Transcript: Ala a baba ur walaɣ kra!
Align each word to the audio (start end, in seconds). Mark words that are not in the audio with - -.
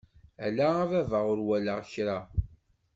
Ala 0.45 0.67
a 0.81 0.83
baba 0.91 1.19
ur 1.31 1.39
walaɣ 1.47 1.79
kra! 1.91 2.19